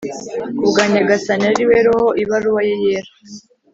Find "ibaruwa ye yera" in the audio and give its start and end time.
2.23-3.11